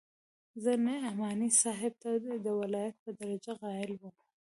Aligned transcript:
زه 0.63 0.71
نعماني 0.85 1.49
صاحب 1.61 1.93
ته 2.03 2.09
د 2.45 2.47
ولايت 2.61 2.95
په 3.03 3.09
درجه 3.19 3.53
قايل 3.63 3.91
وم. 3.95 4.15